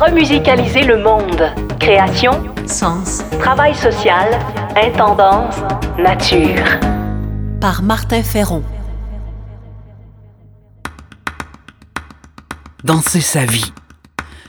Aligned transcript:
Remusicaliser 0.00 0.80
le 0.80 1.02
monde. 1.02 1.52
Création, 1.78 2.32
Sens. 2.66 3.22
travail 3.38 3.74
social, 3.74 4.30
intendance, 4.74 5.56
nature. 5.98 6.64
Par 7.60 7.82
Martin 7.82 8.22
Ferron. 8.22 8.62
Danser 12.82 13.20
sa 13.20 13.44
vie. 13.44 13.74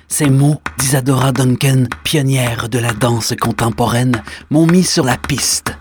Ces 0.08 0.30
mots 0.30 0.62
d'Isadora 0.78 1.34
Duncan, 1.34 1.84
pionnière 2.06 2.70
de 2.70 2.80
la 2.80 2.94
danse 2.94 3.34
contemporaine, 3.38 4.24
m'ont 4.52 4.68
mis 4.68 4.86
sur 4.86 5.04
la 5.04 5.18
piste. 5.18 5.76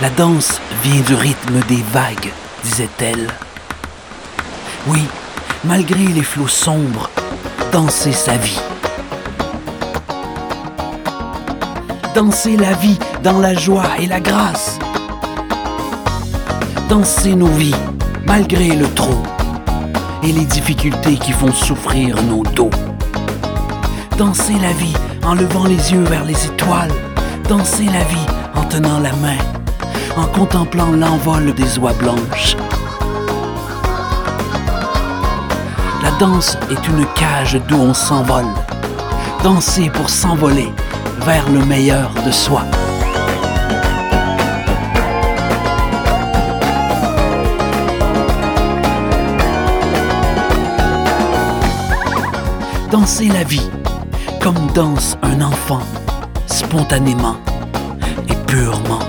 La 0.00 0.08
danse 0.08 0.58
vient 0.82 1.02
du 1.02 1.14
rythme 1.14 1.60
des 1.68 1.82
vagues, 1.92 2.32
disait-elle. 2.62 3.28
Oui, 4.86 5.02
malgré 5.64 6.06
les 6.06 6.22
flots 6.22 6.48
sombres, 6.48 7.10
danser 7.72 8.12
sa 8.12 8.36
vie. 8.36 8.60
Danser 12.14 12.56
la 12.56 12.72
vie 12.74 12.98
dans 13.22 13.38
la 13.38 13.54
joie 13.54 13.86
et 14.00 14.06
la 14.06 14.20
grâce. 14.20 14.78
Danser 16.88 17.34
nos 17.34 17.46
vies 17.46 17.74
malgré 18.26 18.68
le 18.68 18.86
trop 18.94 19.22
et 20.22 20.32
les 20.32 20.44
difficultés 20.44 21.16
qui 21.16 21.32
font 21.32 21.52
souffrir 21.52 22.22
nos 22.22 22.42
dos. 22.42 22.70
Danser 24.16 24.54
la 24.60 24.72
vie 24.72 24.96
en 25.24 25.34
levant 25.34 25.64
les 25.64 25.92
yeux 25.92 26.04
vers 26.04 26.24
les 26.24 26.46
étoiles. 26.46 26.92
Danser 27.48 27.86
la 27.86 28.04
vie 28.04 28.26
en 28.54 28.64
tenant 28.64 29.00
la 29.00 29.12
main, 29.14 29.38
en 30.16 30.26
contemplant 30.26 30.90
l'envol 30.92 31.54
des 31.54 31.78
oies 31.78 31.94
blanches. 31.94 32.56
La 36.02 36.12
danse 36.12 36.56
est 36.70 36.86
une 36.86 37.04
cage 37.16 37.60
d'où 37.66 37.76
on 37.76 37.92
s'envole. 37.92 38.46
Danser 39.42 39.90
pour 39.90 40.08
s'envoler 40.08 40.72
vers 41.22 41.48
le 41.50 41.64
meilleur 41.64 42.10
de 42.24 42.30
soi. 42.30 42.62
Danser 52.92 53.28
la 53.28 53.42
vie 53.42 53.68
comme 54.40 54.68
danse 54.74 55.18
un 55.22 55.40
enfant, 55.40 55.80
spontanément 56.46 57.36
et 58.28 58.34
purement. 58.46 59.00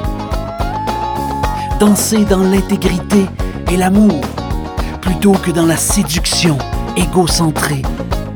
Danser 1.79 2.25
dans 2.25 2.43
l'intégrité 2.43 3.27
et 3.71 3.77
l'amour, 3.77 4.21
plutôt 5.01 5.33
que 5.33 5.51
dans 5.51 5.67
la 5.67 5.77
séduction 5.77 6.57
égocentrée 6.99 7.81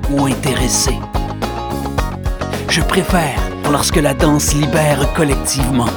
ou 0.09 0.25
intéressée. 0.25 0.97
Je 2.69 2.81
préfère 2.81 3.39
lorsque 3.69 3.97
la 3.97 4.13
danse 4.13 4.53
libère 4.53 5.13
collectivement. 5.13 5.89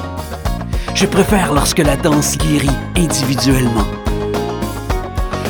Je 0.95 1.07
préfère 1.07 1.53
lorsque 1.53 1.79
la 1.79 1.97
danse 1.97 2.37
guérit 2.37 2.77
individuellement. 2.97 3.87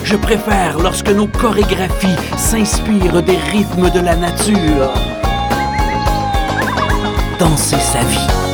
Je 0.04 0.16
préfère 0.16 0.78
lorsque 0.78 1.10
nos 1.10 1.26
chorégraphies 1.26 2.20
s'inspirent 2.36 3.22
des 3.22 3.38
rythmes 3.50 3.90
de 3.90 4.00
la 4.00 4.16
nature. 4.16 4.92
Danser 7.38 7.78
sa 7.78 8.00
vie. 8.00 8.45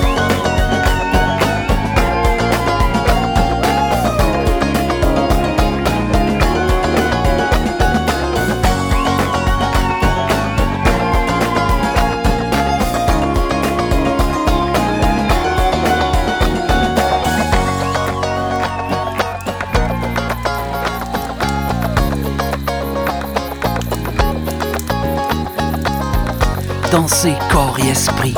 Danser 26.92 27.32
corps 27.50 27.78
et 27.82 27.88
esprit. 27.88 28.34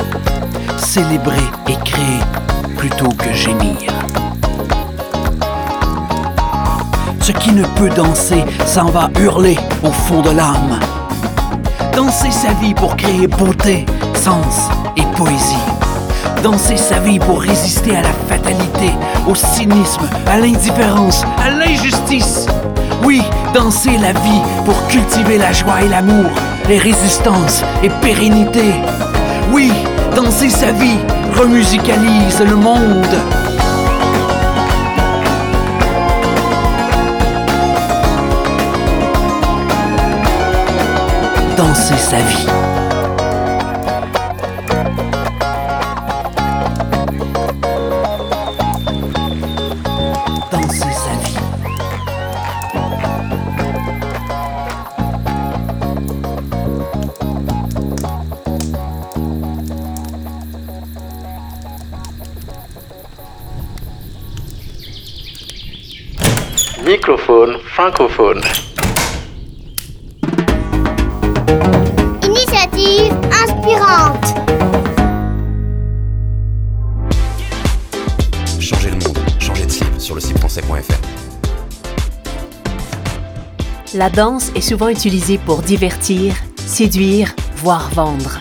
Célébrer 0.77 1.43
et 1.67 1.75
créer 1.83 2.21
plutôt 2.77 3.09
que 3.09 3.33
gémir. 3.33 3.91
Ce 7.19 7.33
qui 7.33 7.51
ne 7.51 7.65
peut 7.65 7.89
danser 7.89 8.45
s'en 8.65 8.85
va 8.85 9.09
hurler 9.19 9.57
au 9.83 9.91
fond 9.91 10.21
de 10.21 10.29
l'âme. 10.29 10.79
Danser 11.93 12.31
sa 12.31 12.53
vie 12.53 12.73
pour 12.73 12.95
créer 12.95 13.27
beauté, 13.27 13.85
sens 14.13 14.69
et 14.95 15.03
poésie. 15.17 15.65
Danser 16.41 16.77
sa 16.77 16.99
vie 16.99 17.19
pour 17.19 17.41
résister 17.41 17.97
à 17.97 18.03
la 18.03 18.13
fatalité, 18.29 18.93
au 19.27 19.35
cynisme, 19.35 20.07
à 20.27 20.37
l'indifférence, 20.37 21.25
à 21.45 21.49
l'injustice. 21.49 22.47
Oui, 23.03 23.21
danser 23.53 23.97
la 23.97 24.13
vie 24.13 24.41
pour 24.63 24.87
cultiver 24.87 25.39
la 25.39 25.51
joie 25.51 25.81
et 25.81 25.89
l'amour, 25.89 26.31
les 26.67 26.77
résistances 26.77 27.63
et 27.83 27.89
pérennité. 28.01 28.73
Oui, 29.51 29.71
danser 30.15 30.49
sa 30.49 30.71
vie 30.71 30.99
remusicalise 31.33 32.41
le 32.41 32.55
monde. 32.55 33.05
Danser 41.57 41.97
sa 41.97 42.17
vie. 42.17 42.74
Microphone 67.07 67.59
francophone. 67.59 68.41
Initiative 72.23 73.13
inspirante. 73.43 74.25
Changer 78.59 78.89
le 78.89 78.95
monde, 78.95 79.19
changer 79.39 79.65
de 79.67 79.71
slip 79.71 79.99
sur 79.99 80.15
le 80.15 80.21
site 80.21 80.39
français.fr. 80.39 80.95
La 83.93 84.09
danse 84.09 84.51
est 84.55 84.61
souvent 84.61 84.89
utilisée 84.89 85.37
pour 85.37 85.61
divertir, 85.61 86.33
séduire, 86.55 87.35
voire 87.57 87.87
vendre. 87.91 88.39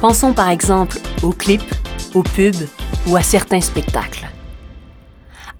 Pensons 0.00 0.32
par 0.32 0.48
exemple 0.48 0.96
aux 1.22 1.32
clips, 1.32 1.74
aux 2.14 2.22
pubs 2.22 2.54
ou 3.06 3.16
à 3.16 3.22
certains 3.22 3.60
spectacles. 3.60 4.30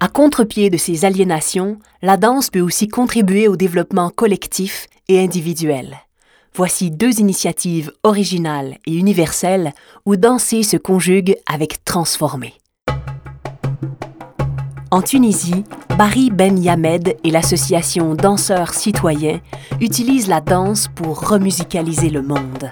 À 0.03 0.07
contre-pied 0.07 0.71
de 0.71 0.77
ces 0.77 1.05
aliénations, 1.05 1.77
la 2.01 2.17
danse 2.17 2.49
peut 2.49 2.59
aussi 2.59 2.87
contribuer 2.87 3.47
au 3.47 3.55
développement 3.55 4.09
collectif 4.09 4.87
et 5.07 5.23
individuel. 5.23 5.95
Voici 6.55 6.89
deux 6.89 7.19
initiatives 7.19 7.91
originales 8.01 8.79
et 8.87 8.95
universelles 8.95 9.73
où 10.07 10.15
danser 10.15 10.63
se 10.63 10.75
conjugue 10.75 11.37
avec 11.45 11.85
transformer. 11.85 12.55
En 14.89 15.03
Tunisie, 15.03 15.65
Barry 15.99 16.31
Ben 16.31 16.57
Yamed 16.57 17.15
et 17.23 17.29
l'association 17.29 18.15
Danseurs 18.15 18.73
Citoyens 18.73 19.39
utilisent 19.81 20.27
la 20.27 20.41
danse 20.41 20.87
pour 20.95 21.29
remusicaliser 21.29 22.09
le 22.09 22.23
monde. 22.23 22.71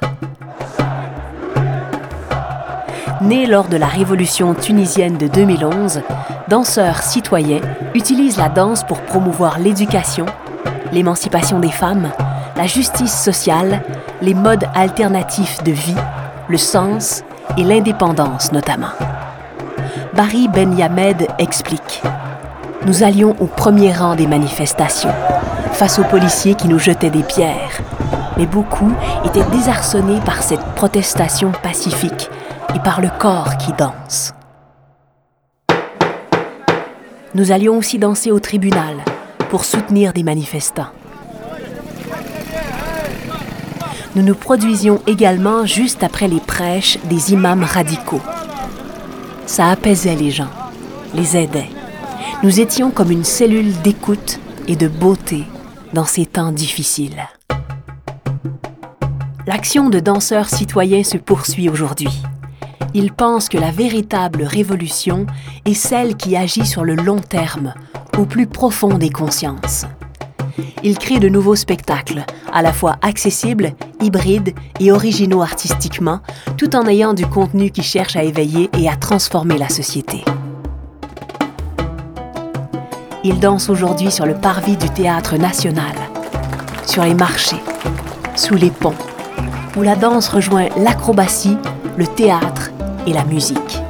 Né 3.21 3.45
lors 3.45 3.67
de 3.67 3.77
la 3.77 3.87
révolution 3.87 4.55
tunisienne 4.55 5.19
de 5.19 5.27
2011, 5.27 6.01
danseurs 6.49 7.03
citoyens 7.03 7.61
utilisent 7.93 8.37
la 8.37 8.49
danse 8.49 8.83
pour 8.83 9.01
promouvoir 9.01 9.59
l'éducation, 9.59 10.25
l'émancipation 10.91 11.59
des 11.59 11.69
femmes, 11.69 12.09
la 12.57 12.65
justice 12.65 13.13
sociale, 13.13 13.83
les 14.21 14.33
modes 14.33 14.65
alternatifs 14.73 15.63
de 15.63 15.71
vie, 15.71 15.95
le 16.47 16.57
sens 16.57 17.23
et 17.55 17.63
l'indépendance 17.63 18.51
notamment. 18.51 18.89
Barry 20.15 20.47
Ben 20.47 20.75
Yamed 20.75 21.27
explique 21.37 22.01
Nous 22.85 23.03
allions 23.03 23.35
au 23.39 23.45
premier 23.45 23.93
rang 23.93 24.15
des 24.15 24.27
manifestations, 24.27 25.13
face 25.73 25.99
aux 25.99 26.03
policiers 26.03 26.55
qui 26.55 26.67
nous 26.67 26.79
jetaient 26.79 27.11
des 27.11 27.23
pierres. 27.23 27.81
Mais 28.37 28.47
beaucoup 28.47 28.91
étaient 29.23 29.49
désarçonnés 29.51 30.19
par 30.25 30.41
cette 30.41 30.65
protestation 30.75 31.51
pacifique 31.61 32.29
et 32.75 32.79
par 32.79 33.01
le 33.01 33.09
corps 33.19 33.55
qui 33.57 33.71
danse. 33.73 34.33
Nous 37.35 37.51
allions 37.51 37.77
aussi 37.77 37.99
danser 37.99 38.31
au 38.31 38.39
tribunal 38.39 38.97
pour 39.49 39.63
soutenir 39.63 40.13
des 40.13 40.23
manifestants. 40.23 40.87
Nous 44.15 44.23
nous 44.23 44.33
produisions 44.33 44.99
également 45.05 45.65
juste 45.65 46.03
après 46.03 46.27
les 46.27 46.39
prêches 46.39 46.97
des 47.05 47.33
imams 47.33 47.63
radicaux. 47.63 48.21
Ça 49.45 49.69
apaisait 49.69 50.15
les 50.15 50.31
gens, 50.31 50.49
les 51.13 51.37
aidait. 51.37 51.69
Nous 52.41 52.59
étions 52.59 52.89
comme 52.89 53.11
une 53.11 53.23
cellule 53.23 53.79
d'écoute 53.83 54.39
et 54.67 54.75
de 54.75 54.87
beauté 54.87 55.43
dans 55.93 56.05
ces 56.05 56.25
temps 56.25 56.51
difficiles. 56.51 57.27
L'action 59.45 59.89
de 59.89 59.99
danseurs 59.99 60.49
citoyens 60.49 61.03
se 61.03 61.17
poursuit 61.17 61.69
aujourd'hui. 61.69 62.23
Ils 62.93 63.13
pensent 63.13 63.49
que 63.49 63.57
la 63.57 63.71
véritable 63.71 64.43
révolution 64.43 65.25
est 65.65 65.73
celle 65.73 66.15
qui 66.15 66.35
agit 66.35 66.65
sur 66.65 66.83
le 66.83 66.95
long 66.95 67.19
terme, 67.19 67.73
au 68.17 68.25
plus 68.25 68.47
profond 68.47 68.97
des 68.97 69.09
consciences. 69.09 69.85
Ils 70.83 70.97
créent 70.97 71.19
de 71.19 71.29
nouveaux 71.29 71.55
spectacles, 71.55 72.25
à 72.51 72.61
la 72.61 72.73
fois 72.73 72.95
accessibles, 73.01 73.73
hybrides 74.01 74.53
et 74.79 74.91
originaux 74.91 75.41
artistiquement, 75.41 76.19
tout 76.57 76.75
en 76.75 76.87
ayant 76.87 77.13
du 77.13 77.25
contenu 77.27 77.69
qui 77.69 77.83
cherche 77.83 78.15
à 78.15 78.23
éveiller 78.23 78.69
et 78.77 78.89
à 78.89 78.95
transformer 78.95 79.57
la 79.57 79.69
société. 79.69 80.23
Ils 83.23 83.39
dansent 83.39 83.69
aujourd'hui 83.69 84.11
sur 84.11 84.25
le 84.25 84.33
parvis 84.33 84.77
du 84.77 84.89
théâtre 84.89 85.37
national, 85.37 85.95
sur 86.85 87.03
les 87.03 87.13
marchés, 87.13 87.61
sous 88.35 88.55
les 88.55 88.71
ponts, 88.71 88.95
où 89.75 89.81
la 89.81 89.95
danse 89.95 90.29
rejoint 90.29 90.69
l'acrobatie, 90.77 91.57
le 91.97 92.07
théâtre 92.07 92.58
la 93.13 93.23
musique. 93.25 93.81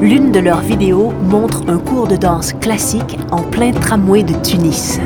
L'une 0.00 0.32
de 0.32 0.40
leurs 0.40 0.60
vidéos 0.60 1.12
montre 1.22 1.62
un 1.68 1.78
cours 1.78 2.08
de 2.08 2.16
danse 2.16 2.52
classique 2.52 3.18
en 3.30 3.42
plein 3.42 3.72
tramway 3.72 4.22
de 4.22 4.34
Tunis. 4.42 5.00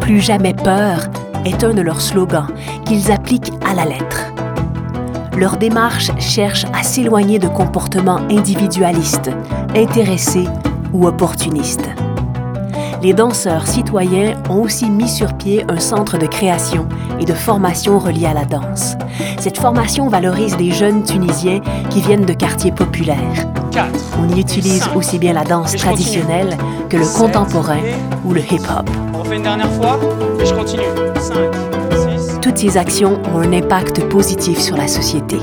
Plus 0.00 0.20
jamais 0.20 0.54
peur 0.54 1.08
est 1.44 1.64
un 1.64 1.74
de 1.74 1.80
leurs 1.80 2.00
slogans 2.00 2.46
qu'ils 2.84 3.10
appliquent 3.10 3.52
à 3.68 3.74
la 3.74 3.84
lettre. 3.84 4.26
Leur 5.36 5.56
démarche 5.56 6.10
cherche 6.18 6.66
à 6.74 6.82
s'éloigner 6.82 7.38
de 7.38 7.48
comportements 7.48 8.20
individualistes, 8.30 9.30
intéressés 9.74 10.46
ou 10.92 11.06
opportunistes 11.06 11.88
les 13.02 13.14
danseurs 13.14 13.66
citoyens 13.66 14.34
ont 14.50 14.62
aussi 14.62 14.90
mis 14.90 15.08
sur 15.08 15.34
pied 15.34 15.64
un 15.68 15.78
centre 15.78 16.18
de 16.18 16.26
création 16.26 16.86
et 17.18 17.24
de 17.24 17.32
formation 17.32 17.98
relié 17.98 18.26
à 18.26 18.34
la 18.34 18.44
danse. 18.44 18.96
Cette 19.38 19.58
formation 19.58 20.08
valorise 20.08 20.56
les 20.58 20.70
jeunes 20.70 21.02
Tunisiens 21.02 21.60
qui 21.90 22.00
viennent 22.00 22.26
de 22.26 22.32
quartiers 22.32 22.72
populaires. 22.72 23.46
On 24.18 24.28
y 24.34 24.40
utilise 24.40 24.88
aussi 24.94 25.18
bien 25.18 25.32
la 25.32 25.44
danse 25.44 25.74
traditionnelle 25.76 26.56
que 26.88 26.98
le 26.98 27.06
contemporain 27.16 27.80
ou 28.24 28.34
le 28.34 28.40
hip-hop. 28.40 28.88
On 29.14 29.18
refait 29.18 29.36
une 29.36 29.42
dernière 29.42 29.72
fois 29.72 29.98
et 30.40 30.44
je 30.44 30.54
continue. 30.54 30.82
5, 31.18 31.34
6. 32.18 32.40
Toutes 32.42 32.58
ces 32.58 32.76
actions 32.76 33.18
ont 33.34 33.38
un 33.38 33.52
impact 33.52 34.04
positif 34.08 34.58
sur 34.58 34.76
la 34.76 34.88
société. 34.88 35.38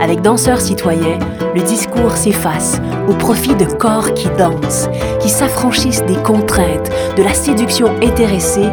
Avec 0.00 0.22
Danseurs 0.22 0.60
citoyens, 0.60 1.18
le 1.54 1.62
discours 1.62 2.12
s'efface 2.16 2.80
au 3.08 3.14
profit 3.14 3.54
de 3.54 3.64
corps 3.64 4.14
qui 4.14 4.28
dansent, 4.38 4.88
qui 5.20 5.28
s'affranchissent 5.28 6.04
des 6.04 6.16
contraintes, 6.16 6.90
de 7.16 7.22
la 7.22 7.34
séduction 7.34 7.88
intéressée, 8.02 8.68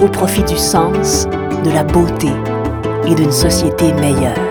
au 0.00 0.08
profit 0.08 0.44
du 0.44 0.56
sens, 0.56 1.26
de 1.64 1.70
la 1.70 1.84
beauté 1.84 2.28
et 3.06 3.14
d'une 3.14 3.32
société 3.32 3.92
meilleure. 3.94 4.47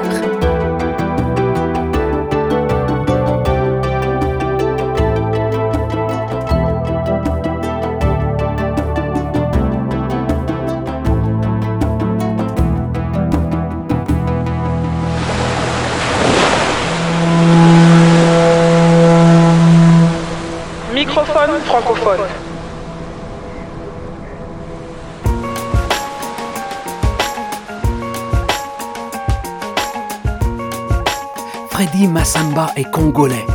Freddy 31.77 32.07
Massamba 32.07 32.71
est 32.75 32.89
congolais. 32.89 33.45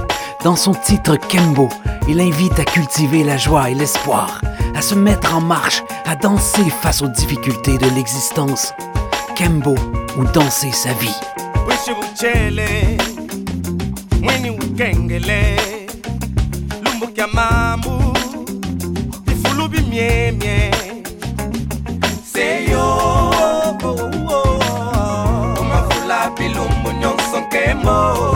Dans 0.45 0.55
son 0.55 0.75
titre 0.75 1.17
Kembo, 1.17 1.69
il 2.09 2.21
invite 2.21 2.57
à 2.61 2.65
cultiver 2.65 3.25
la 3.25 3.37
joie 3.37 3.69
et 3.69 3.75
l'espoir, 3.75 4.41
à 4.77 4.81
se 4.81 4.95
mettre 4.95 5.35
en 5.35 5.41
marche, 5.41 5.83
à 6.05 6.15
danser 6.15 6.71
face 6.71 7.03
aux 7.03 7.09
difficultés 7.09 7.79
de 7.79 7.87
l'existence. 7.97 8.75
Kembo 9.35 9.75
ou 10.17 10.25
danser 10.33 10.71
sa 10.71 10.93
vie. 10.93 11.17
more. 27.85 28.32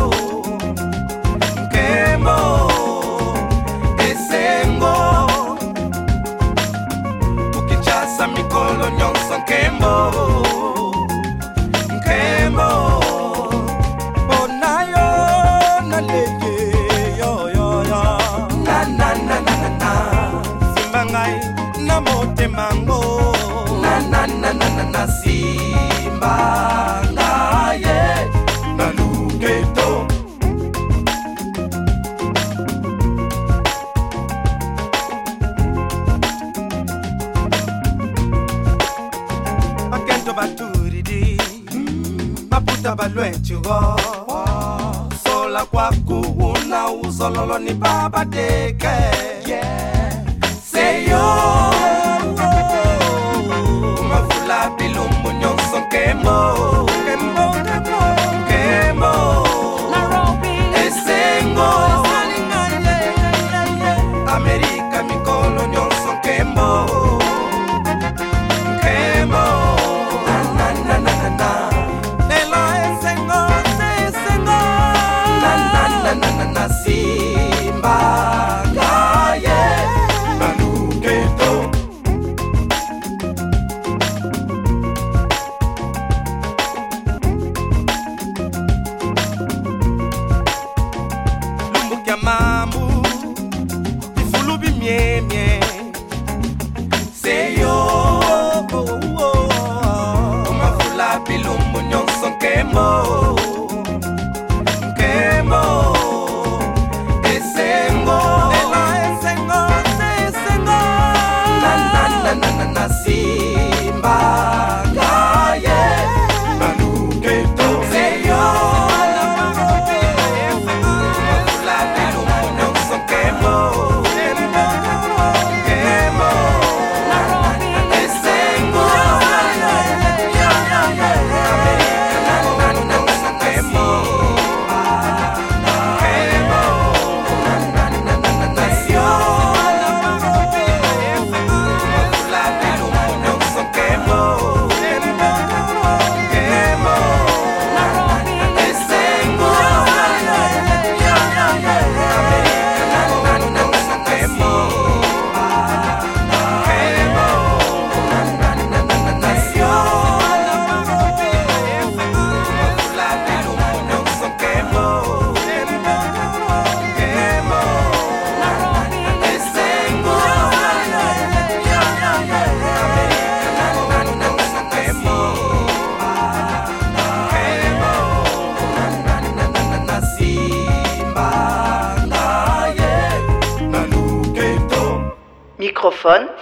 on 47.50 47.65
the 47.65 47.74
bá 47.74 47.95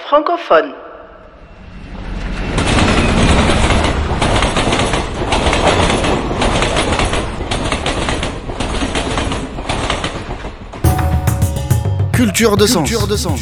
francophone. 0.08 0.74
Culture 12.12 12.56
de 12.56 12.66
sens. 12.66 12.90
Culture 12.90 13.06
de 13.06 13.16
sens. 13.16 13.40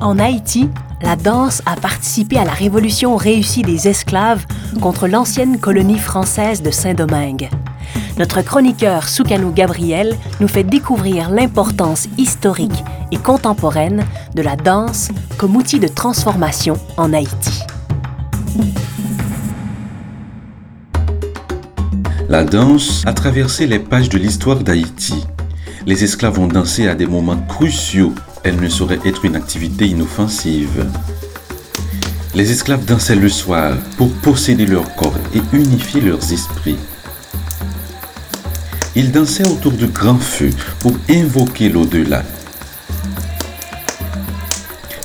En 0.00 0.18
Haïti, 0.20 0.70
la 1.02 1.16
danse 1.16 1.60
a 1.66 1.74
participé 1.74 2.38
à 2.38 2.44
la 2.44 2.52
révolution 2.52 3.16
réussie 3.16 3.62
des 3.62 3.88
esclaves 3.88 4.46
contre 4.80 5.08
l'ancienne 5.08 5.58
colonie 5.58 5.98
française 5.98 6.62
de 6.62 6.70
Saint-Domingue 6.70 7.50
notre 8.18 8.42
chroniqueur 8.42 9.08
Soukano 9.08 9.50
Gabriel 9.50 10.16
nous 10.40 10.48
fait 10.48 10.64
découvrir 10.64 11.30
l'importance 11.30 12.08
historique 12.18 12.84
et 13.12 13.16
contemporaine 13.16 14.04
de 14.34 14.42
la 14.42 14.56
danse 14.56 15.08
comme 15.38 15.56
outil 15.56 15.78
de 15.78 15.88
transformation 15.88 16.76
en 16.96 17.12
Haïti. 17.12 17.62
La 22.28 22.44
danse 22.44 23.04
a 23.06 23.14
traversé 23.14 23.66
les 23.66 23.78
pages 23.78 24.08
de 24.08 24.18
l'histoire 24.18 24.58
d'Haïti. 24.58 25.24
Les 25.86 26.04
esclaves 26.04 26.38
ont 26.38 26.48
dansé 26.48 26.88
à 26.88 26.94
des 26.94 27.06
moments 27.06 27.40
cruciaux. 27.48 28.12
Elle 28.42 28.60
ne 28.60 28.68
saurait 28.68 29.00
être 29.06 29.24
une 29.24 29.36
activité 29.36 29.86
inoffensive. 29.86 30.86
Les 32.34 32.50
esclaves 32.50 32.84
dansaient 32.84 33.14
le 33.14 33.30
soir 33.30 33.74
pour 33.96 34.12
posséder 34.12 34.66
leur 34.66 34.94
corps 34.96 35.16
et 35.34 35.56
unifier 35.56 36.02
leurs 36.02 36.32
esprits. 36.32 36.76
Ils 38.98 39.12
dansaient 39.12 39.46
autour 39.46 39.70
du 39.70 39.86
grand 39.86 40.18
feu 40.18 40.50
pour 40.80 40.92
invoquer 41.08 41.68
l'au-delà. 41.68 42.24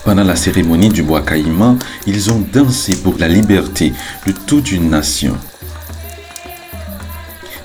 Pendant 0.03 0.23
la 0.23 0.35
cérémonie 0.35 0.89
du 0.89 1.03
bois 1.03 1.21
caïman, 1.21 1.77
ils 2.07 2.31
ont 2.31 2.43
dansé 2.51 2.95
pour 2.95 3.19
la 3.19 3.27
liberté 3.27 3.93
de 4.25 4.31
toute 4.31 4.71
une 4.71 4.89
nation. 4.89 5.37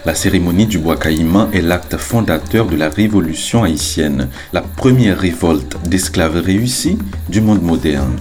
La 0.05 0.15
cérémonie 0.15 0.67
du 0.67 0.79
bois 0.79 0.99
caïman 0.99 1.49
est 1.55 1.63
l'acte 1.63 1.97
fondateur 1.97 2.67
de 2.67 2.77
la 2.77 2.91
révolution 2.91 3.65
haïtienne, 3.65 4.29
la 4.53 4.61
première 4.61 5.19
révolte 5.19 5.79
d'esclaves 5.89 6.37
réussie 6.37 6.99
du 7.31 7.41
monde 7.41 7.63
moderne. 7.63 8.19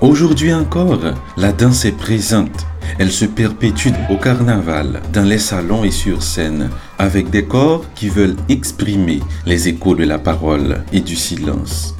Aujourd'hui 0.00 0.52
encore, 0.52 1.14
la 1.36 1.52
danse 1.52 1.84
est 1.84 1.96
présente 1.96 2.66
elle 3.00 3.10
se 3.10 3.24
perpétue 3.24 3.88
au 4.10 4.16
carnaval, 4.16 5.00
dans 5.10 5.24
les 5.24 5.38
salons 5.38 5.84
et 5.84 5.90
sur 5.90 6.22
scène, 6.22 6.68
avec 6.98 7.30
des 7.30 7.44
corps 7.44 7.82
qui 7.94 8.10
veulent 8.10 8.36
exprimer 8.50 9.20
les 9.46 9.68
échos 9.68 9.94
de 9.94 10.04
la 10.04 10.18
parole 10.18 10.84
et 10.92 11.00
du 11.00 11.16
silence. 11.16 11.96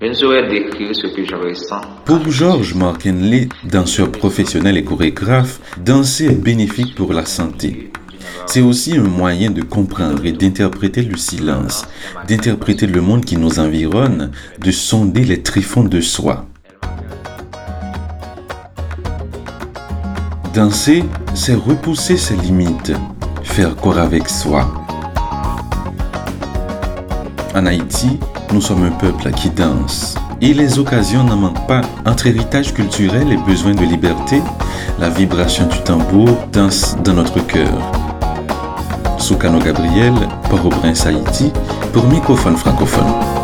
Je 0.00 0.06
ne 0.06 0.12
saurais 0.12 0.48
décrire 0.48 0.94
ce 0.94 1.08
que 1.08 1.26
je 1.26 1.34
ressens. 1.34 1.80
Pour 2.04 2.30
Georges 2.30 2.74
Markenley, 2.74 3.48
danseur 3.64 4.12
professionnel 4.12 4.76
et 4.76 4.84
chorégraphe, 4.84 5.58
danser 5.84 6.26
est 6.26 6.40
bénéfique 6.40 6.94
pour 6.94 7.12
la 7.12 7.26
santé. 7.26 7.90
C'est 8.46 8.60
aussi 8.60 8.96
un 8.96 9.02
moyen 9.02 9.50
de 9.50 9.62
comprendre 9.62 10.24
et 10.24 10.32
d'interpréter 10.32 11.02
le 11.02 11.16
silence, 11.16 11.86
d'interpréter 12.28 12.86
le 12.86 13.00
monde 13.00 13.24
qui 13.24 13.36
nous 13.36 13.58
environne, 13.58 14.30
de 14.60 14.70
sonder 14.70 15.24
les 15.24 15.42
tréfonds 15.42 15.82
de 15.82 16.00
soi. 16.00 16.46
Danser, 20.54 21.02
c'est 21.34 21.56
repousser 21.56 22.16
ses 22.16 22.36
limites, 22.36 22.92
faire 23.42 23.74
corps 23.74 23.98
avec 23.98 24.28
soi. 24.28 24.68
En 27.56 27.66
Haïti, 27.66 28.20
nous 28.52 28.60
sommes 28.60 28.84
un 28.84 28.92
peuple 28.92 29.32
qui 29.32 29.50
danse. 29.50 30.14
Et 30.40 30.54
les 30.54 30.78
occasions 30.78 31.24
n'en 31.24 31.36
manquent 31.36 31.66
pas. 31.66 31.80
Entre 32.06 32.28
héritage 32.28 32.72
culturel 32.72 33.32
et 33.32 33.36
besoin 33.36 33.74
de 33.74 33.84
liberté, 33.84 34.40
la 35.00 35.08
vibration 35.08 35.66
du 35.66 35.80
tambour 35.80 36.28
danse 36.52 36.96
dans 37.02 37.14
notre 37.14 37.44
cœur. 37.44 37.76
Soukano 39.18 39.58
Gabriel, 39.58 40.14
Port-au-Prince, 40.50 41.04
Haïti, 41.06 41.52
pour 41.92 42.06
microphone 42.06 42.56
francophone. 42.56 43.43